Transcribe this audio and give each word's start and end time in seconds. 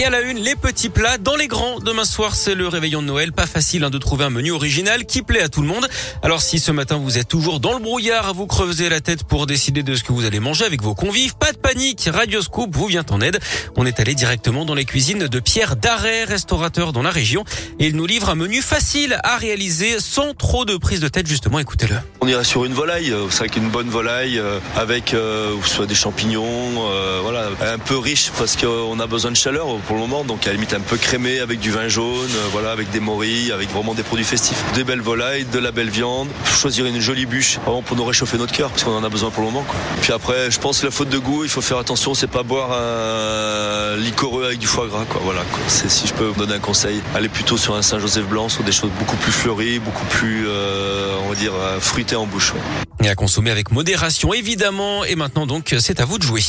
Et 0.00 0.04
à 0.04 0.10
la 0.10 0.20
une, 0.20 0.38
les 0.38 0.54
petits 0.54 0.90
plats 0.90 1.18
dans 1.18 1.34
les 1.34 1.48
grands. 1.48 1.80
Demain 1.80 2.04
soir, 2.04 2.36
c'est 2.36 2.54
le 2.54 2.68
réveillon 2.68 3.02
de 3.02 3.08
Noël. 3.08 3.32
Pas 3.32 3.46
facile 3.46 3.82
hein, 3.82 3.90
de 3.90 3.98
trouver 3.98 4.24
un 4.24 4.30
menu 4.30 4.52
original 4.52 5.04
qui 5.06 5.22
plaît 5.22 5.42
à 5.42 5.48
tout 5.48 5.60
le 5.60 5.66
monde. 5.66 5.88
Alors 6.22 6.40
si 6.40 6.60
ce 6.60 6.70
matin 6.70 6.98
vous 6.98 7.18
êtes 7.18 7.26
toujours 7.26 7.58
dans 7.58 7.72
le 7.72 7.80
brouillard, 7.80 8.28
à 8.28 8.32
vous 8.32 8.46
creuser 8.46 8.88
la 8.88 9.00
tête 9.00 9.24
pour 9.24 9.46
décider 9.46 9.82
de 9.82 9.96
ce 9.96 10.04
que 10.04 10.12
vous 10.12 10.24
allez 10.24 10.38
manger 10.38 10.64
avec 10.64 10.82
vos 10.82 10.94
convives, 10.94 11.34
pas 11.36 11.50
de 11.50 11.58
panique. 11.58 12.08
Radio 12.12 12.40
Scoop 12.40 12.76
vous 12.76 12.86
vient 12.86 13.04
en 13.10 13.20
aide. 13.20 13.40
On 13.76 13.86
est 13.86 13.98
allé 13.98 14.14
directement 14.14 14.64
dans 14.64 14.76
les 14.76 14.84
cuisines 14.84 15.26
de 15.26 15.40
Pierre 15.40 15.74
Darret, 15.74 16.22
restaurateur 16.22 16.92
dans 16.92 17.02
la 17.02 17.10
région. 17.10 17.44
Et 17.80 17.88
il 17.88 17.96
nous 17.96 18.06
livre 18.06 18.30
un 18.30 18.36
menu 18.36 18.62
facile 18.62 19.18
à 19.24 19.36
réaliser 19.36 19.98
sans 19.98 20.32
trop 20.32 20.64
de 20.64 20.76
prise 20.76 21.00
de 21.00 21.08
tête. 21.08 21.26
Justement, 21.26 21.58
écoutez-le. 21.58 21.96
On 22.20 22.28
irait 22.28 22.44
sur 22.44 22.64
une 22.64 22.72
volaille, 22.72 23.10
euh, 23.10 23.26
c'est 23.30 23.38
vrai 23.38 23.48
qu'une 23.48 23.68
bonne 23.68 23.88
volaille 23.88 24.38
euh, 24.38 24.60
avec 24.76 25.12
euh, 25.12 25.56
soit 25.64 25.86
des 25.86 25.96
champignons, 25.96 26.46
voilà, 27.22 27.48
un 27.60 27.78
peu 27.78 27.98
riche 27.98 28.30
parce 28.38 28.56
qu'on 28.56 29.00
a 29.00 29.06
besoin 29.08 29.32
de 29.32 29.36
chaleur 29.36 29.68
pour 29.88 29.96
le 29.96 30.02
moment, 30.02 30.22
donc 30.22 30.46
à 30.46 30.50
la 30.50 30.52
limite 30.52 30.74
un 30.74 30.80
peu 30.80 30.98
crémé 30.98 31.40
avec 31.40 31.60
du 31.60 31.70
vin 31.70 31.88
jaune, 31.88 32.30
euh, 32.30 32.48
voilà, 32.52 32.72
avec 32.72 32.90
des 32.90 33.00
morilles, 33.00 33.52
avec 33.52 33.70
vraiment 33.70 33.94
des 33.94 34.02
produits 34.02 34.24
festifs. 34.24 34.62
Des 34.74 34.84
belles 34.84 35.00
volailles, 35.00 35.46
de 35.46 35.58
la 35.58 35.72
belle 35.72 35.88
viande. 35.88 36.28
Choisir 36.44 36.84
une 36.84 37.00
jolie 37.00 37.24
bûche, 37.24 37.58
vraiment 37.64 37.80
pour 37.80 37.96
nous 37.96 38.04
réchauffer 38.04 38.36
notre 38.36 38.52
cœur, 38.52 38.68
parce 38.68 38.84
qu'on 38.84 38.94
en 38.94 39.02
a 39.02 39.08
besoin 39.08 39.30
pour 39.30 39.42
le 39.42 39.48
moment. 39.50 39.64
Puis 40.02 40.12
après, 40.12 40.50
je 40.50 40.60
pense 40.60 40.80
que 40.80 40.86
la 40.86 40.92
faute 40.92 41.08
de 41.08 41.16
goût, 41.16 41.42
il 41.42 41.48
faut 41.48 41.62
faire 41.62 41.78
attention, 41.78 42.12
c'est 42.12 42.26
pas 42.26 42.42
boire 42.42 42.72
un 42.72 43.96
liquoreux 43.96 44.44
avec 44.44 44.58
du 44.58 44.66
foie 44.66 44.88
gras, 44.88 45.06
quoi. 45.08 45.22
Voilà, 45.24 45.40
si 45.68 46.06
je 46.06 46.12
peux 46.12 46.26
vous 46.26 46.38
donner 46.38 46.56
un 46.56 46.60
conseil, 46.60 47.00
aller 47.14 47.30
plutôt 47.30 47.56
sur 47.56 47.74
un 47.74 47.80
Saint-Joseph 47.80 48.26
blanc, 48.26 48.50
sur 48.50 48.64
des 48.64 48.72
choses 48.72 48.90
beaucoup 48.98 49.16
plus 49.16 49.32
fleuries, 49.32 49.78
beaucoup 49.78 50.04
plus, 50.10 50.44
euh, 50.48 51.16
on 51.24 51.30
va 51.30 51.34
dire, 51.34 51.54
euh, 51.54 51.80
fruitées 51.80 52.16
en 52.16 52.26
bouche. 52.26 52.52
Et 53.02 53.08
à 53.08 53.14
consommer 53.14 53.50
avec 53.50 53.70
modération, 53.70 54.34
évidemment. 54.34 55.04
Et 55.04 55.14
maintenant, 55.14 55.46
donc, 55.46 55.74
c'est 55.78 55.98
à 56.00 56.04
vous 56.04 56.18
de 56.18 56.24
jouer. 56.24 56.42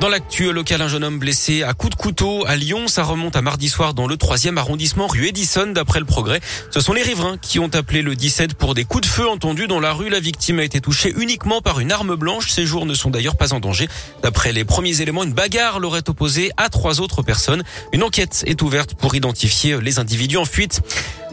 Dans 0.00 0.08
l'actu 0.08 0.52
local, 0.52 0.80
un 0.80 0.86
jeune 0.86 1.02
homme 1.02 1.18
blessé 1.18 1.64
à 1.64 1.74
coups 1.74 1.96
de 1.96 2.00
couteau 2.00 2.44
à 2.46 2.54
Lyon. 2.54 2.86
Ça 2.86 3.02
remonte 3.02 3.34
à 3.34 3.42
mardi 3.42 3.68
soir 3.68 3.94
dans 3.94 4.06
le 4.06 4.16
troisième 4.16 4.56
arrondissement 4.56 5.08
rue 5.08 5.26
Edison, 5.26 5.66
d'après 5.66 5.98
le 5.98 6.06
progrès. 6.06 6.40
Ce 6.70 6.78
sont 6.78 6.92
les 6.92 7.02
riverains 7.02 7.36
qui 7.36 7.58
ont 7.58 7.70
appelé 7.74 8.02
le 8.02 8.14
17 8.14 8.54
pour 8.54 8.74
des 8.74 8.84
coups 8.84 9.08
de 9.08 9.12
feu 9.12 9.28
entendus 9.28 9.66
dans 9.66 9.80
la 9.80 9.92
rue. 9.92 10.08
La 10.08 10.20
victime 10.20 10.60
a 10.60 10.62
été 10.62 10.80
touchée 10.80 11.12
uniquement 11.18 11.60
par 11.62 11.80
une 11.80 11.90
arme 11.90 12.14
blanche. 12.14 12.48
Ses 12.48 12.64
jours 12.64 12.86
ne 12.86 12.94
sont 12.94 13.10
d'ailleurs 13.10 13.36
pas 13.36 13.52
en 13.52 13.58
danger. 13.58 13.88
D'après 14.22 14.52
les 14.52 14.64
premiers 14.64 15.00
éléments, 15.00 15.24
une 15.24 15.32
bagarre 15.32 15.80
l'aurait 15.80 16.08
opposé 16.08 16.52
à 16.56 16.68
trois 16.68 17.00
autres 17.00 17.22
personnes. 17.22 17.64
Une 17.92 18.04
enquête 18.04 18.44
est 18.46 18.62
ouverte 18.62 18.94
pour 18.94 19.16
identifier 19.16 19.80
les 19.80 19.98
individus 19.98 20.36
en 20.36 20.44
fuite. 20.44 20.80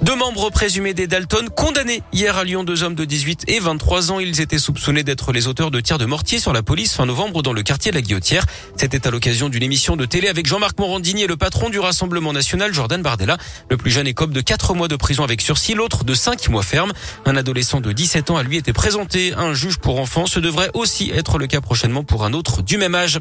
Deux 0.02 0.16
membres 0.16 0.50
présumés 0.50 0.94
des 0.94 1.08
Dalton 1.08 1.48
condamnés 1.56 2.04
hier 2.11 2.36
à 2.36 2.44
Lyon, 2.44 2.64
deux 2.64 2.84
hommes 2.84 2.95
de 2.95 3.06
18 3.06 3.44
et 3.48 3.59
23 3.59 4.11
ans. 4.11 4.20
Ils 4.20 4.42
étaient 4.42 4.59
soupçonnés 4.59 5.04
d'être 5.04 5.32
les 5.32 5.48
auteurs 5.48 5.72
de 5.72 5.80
tirs 5.80 5.98
de 5.98 6.06
mortier 6.06 6.38
sur 6.38 6.52
la 6.52 6.64
police 6.64 6.94
fin 6.94 7.06
novembre 7.06 7.42
dans 7.42 7.54
le 7.54 7.64
quartier 7.64 7.92
de 7.92 7.95
la 7.95 8.02
Guillotière. 8.02 8.45
C'était 8.78 9.08
à 9.08 9.11
l'occasion 9.11 9.50
d'une 9.50 9.64
émission 9.64 9.95
de 9.95 10.06
télé 10.06 10.28
avec 10.28 10.45
Jean-Marc 10.45 10.78
Morandini 10.80 11.23
et 11.23 11.28
le 11.28 11.38
patron 11.38 11.70
du 11.70 11.80
Rassemblement 11.80 12.34
national, 12.34 12.73
Jordan 12.73 13.02
Bardella. 13.02 13.38
Le 13.70 13.78
plus 13.78 13.92
jeune 13.92 14.08
écope 14.08 14.31
de 14.31 14.42
4 14.42 14.73
mois 14.73 14.88
de 14.88 14.95
prison 14.95 15.23
avec 15.23 15.42
sursis, 15.42 15.73
l'autre 15.73 16.03
de 16.03 16.14
5 16.14 16.50
mois 16.50 16.64
ferme. 16.64 16.92
Un 17.26 17.36
adolescent 17.36 17.81
de 17.81 17.92
17 17.92 18.31
ans 18.31 18.38
a 18.38 18.44
lui 18.44 18.58
été 18.58 18.73
présenté. 18.73 19.33
Un 19.38 19.53
juge 19.53 19.78
pour 19.78 20.00
enfants. 20.00 20.26
Ce 20.26 20.39
devrait 20.39 20.70
aussi 20.73 21.11
être 21.11 21.38
le 21.38 21.48
cas 21.48 21.61
prochainement 21.61 22.03
pour 22.03 22.26
un 22.26 22.33
autre 22.33 22.61
du 22.61 22.78
même 22.78 22.95
âge. 22.95 23.20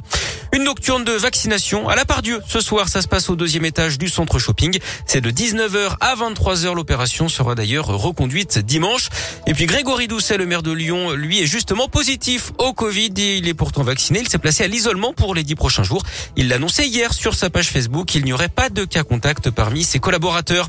Une 0.52 0.64
nocturne 0.64 1.04
de 1.04 1.12
vaccination 1.12 1.88
à 1.88 1.96
la 1.96 2.04
Pardieu. 2.04 2.40
Ce 2.48 2.60
soir, 2.60 2.88
ça 2.88 3.02
se 3.02 3.08
passe 3.08 3.30
au 3.30 3.36
deuxième 3.36 3.64
étage 3.64 3.98
du 3.98 4.08
centre 4.08 4.38
shopping. 4.38 4.78
C'est 5.06 5.20
de 5.20 5.30
19h 5.30 5.96
à 6.00 6.14
23h. 6.16 6.74
L'opération 6.74 7.28
sera 7.28 7.54
d'ailleurs 7.54 7.86
reconduite 7.86 8.58
dimanche. 8.58 9.08
Et 9.46 9.54
puis 9.54 9.66
Grégory 9.66 10.08
Doucet, 10.08 10.36
le 10.36 10.46
maire 10.46 10.62
de 10.62 10.72
Lyon, 10.72 11.12
lui 11.12 11.40
est 11.40 11.46
justement 11.46 11.88
positif 11.88 12.52
au 12.58 12.72
Covid. 12.72 13.12
Il 13.16 13.48
est 13.48 13.54
pourtant 13.54 13.82
vacciné. 13.82 14.20
Il 14.20 14.28
s'est 14.28 14.38
placé 14.38 14.64
à 14.64 14.68
l'isolement 14.68 15.12
les 15.32 15.44
dix 15.44 15.54
prochains 15.54 15.84
jours. 15.84 16.02
Il 16.36 16.48
l'annonçait 16.48 16.86
hier 16.86 17.14
sur 17.14 17.34
sa 17.34 17.48
page 17.48 17.68
Facebook. 17.68 18.14
Il 18.14 18.24
n'y 18.24 18.34
aurait 18.34 18.48
pas 18.48 18.68
de 18.68 18.84
cas 18.84 19.04
contact 19.04 19.50
parmi 19.50 19.84
ses 19.84 20.00
collaborateurs. 20.00 20.68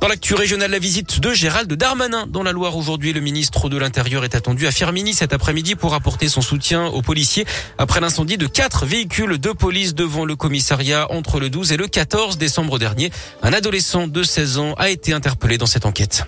Dans 0.00 0.08
l'actu 0.08 0.34
régionale, 0.34 0.70
la 0.70 0.78
visite 0.78 1.20
de 1.20 1.34
Gérald 1.34 1.70
Darmanin 1.70 2.26
dans 2.26 2.42
la 2.42 2.52
Loire 2.52 2.74
aujourd'hui. 2.74 3.12
Le 3.12 3.20
ministre 3.20 3.68
de 3.68 3.76
l'Intérieur 3.76 4.24
est 4.24 4.34
attendu 4.34 4.66
à 4.66 4.70
Firmini 4.70 5.12
cet 5.12 5.34
après-midi 5.34 5.74
pour 5.74 5.92
apporter 5.92 6.28
son 6.28 6.40
soutien 6.40 6.86
aux 6.86 7.02
policiers 7.02 7.44
après 7.76 8.00
l'incendie 8.00 8.38
de 8.38 8.46
quatre 8.46 8.86
véhicules 8.86 9.38
de 9.38 9.50
police 9.50 9.94
devant 9.94 10.24
le 10.24 10.36
commissariat 10.36 11.06
entre 11.12 11.38
le 11.38 11.50
12 11.50 11.72
et 11.72 11.76
le 11.76 11.86
14 11.86 12.38
décembre 12.38 12.78
dernier. 12.78 13.10
Un 13.42 13.52
adolescent 13.52 14.08
de 14.08 14.22
16 14.22 14.58
ans 14.58 14.74
a 14.78 14.88
été 14.88 15.12
interpellé 15.12 15.58
dans 15.58 15.66
cette 15.66 15.84
enquête. 15.84 16.24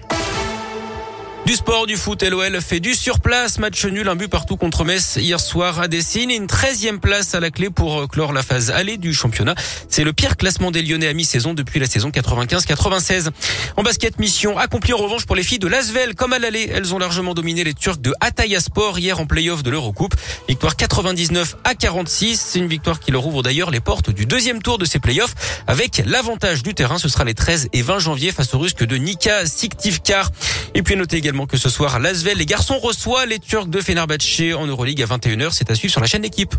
Du 1.44 1.54
sport, 1.54 1.88
du 1.88 1.96
foot, 1.96 2.22
LOL 2.22 2.60
fait 2.60 2.78
du 2.78 2.94
surplace. 2.94 3.58
Match 3.58 3.84
nul, 3.84 4.08
un 4.08 4.14
but 4.14 4.28
partout 4.28 4.56
contre 4.56 4.84
Metz 4.84 5.16
hier 5.16 5.40
soir 5.40 5.80
à 5.80 5.88
Dessine. 5.88 6.30
Une 6.30 6.46
13e 6.46 7.00
place 7.00 7.34
à 7.34 7.40
la 7.40 7.50
clé 7.50 7.68
pour 7.68 8.02
euh, 8.02 8.06
clore 8.06 8.32
la 8.32 8.44
phase 8.44 8.70
allée 8.70 8.96
du 8.96 9.12
championnat. 9.12 9.56
C'est 9.88 10.04
le 10.04 10.12
pire 10.12 10.36
classement 10.36 10.70
des 10.70 10.82
Lyonnais 10.82 11.08
à 11.08 11.12
mi-saison 11.14 11.52
depuis 11.52 11.80
la 11.80 11.86
saison 11.86 12.10
95-96. 12.10 13.30
En 13.76 13.82
basket, 13.82 14.20
mission 14.20 14.56
accomplie 14.56 14.92
en 14.92 14.98
revanche 14.98 15.26
pour 15.26 15.34
les 15.34 15.42
filles 15.42 15.58
de 15.58 15.66
Lasvel. 15.66 16.14
Comme 16.14 16.32
à 16.32 16.38
l'aller, 16.38 16.70
elles 16.72 16.94
ont 16.94 16.98
largement 16.98 17.34
dominé 17.34 17.64
les 17.64 17.74
Turcs 17.74 17.98
de 17.98 18.14
Hataya 18.20 18.60
Sport 18.60 19.00
hier 19.00 19.18
en 19.18 19.26
play-off 19.26 19.64
de 19.64 19.70
l'Eurocoupe. 19.70 20.14
Victoire 20.48 20.76
99 20.76 21.56
à 21.64 21.74
46. 21.74 22.40
C'est 22.40 22.60
une 22.60 22.68
victoire 22.68 23.00
qui 23.00 23.10
leur 23.10 23.26
ouvre 23.26 23.42
d'ailleurs 23.42 23.72
les 23.72 23.80
portes 23.80 24.10
du 24.10 24.26
deuxième 24.26 24.62
tour 24.62 24.78
de 24.78 24.84
ces 24.84 25.00
play-offs 25.00 25.34
avec 25.66 26.04
l'avantage 26.06 26.62
du 26.62 26.72
terrain. 26.72 26.98
Ce 26.98 27.08
sera 27.08 27.24
les 27.24 27.34
13 27.34 27.68
et 27.72 27.82
20 27.82 27.98
janvier 27.98 28.30
face 28.30 28.54
aux 28.54 28.60
Rusques 28.60 28.84
de 28.84 28.96
Nika 28.96 29.44
Siktivkar. 29.44 30.30
Et 30.74 30.82
puis 30.82 30.96
notez 30.96 31.16
également 31.16 31.46
que 31.46 31.56
ce 31.56 31.68
soir, 31.68 31.98
l'Asvel, 31.98 32.38
les 32.38 32.46
garçons 32.46 32.78
reçoivent 32.78 33.28
les 33.28 33.38
Turcs 33.38 33.66
de 33.66 33.80
Fenerbahçe 33.80 34.54
en 34.56 34.66
Euroleague 34.66 35.02
à 35.02 35.06
21h. 35.06 35.50
C'est 35.52 35.70
à 35.70 35.74
suivre 35.74 35.92
sur 35.92 36.00
la 36.00 36.06
chaîne 36.06 36.22
d'équipe. 36.22 36.54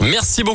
Merci 0.00 0.42
beaucoup. 0.42 0.52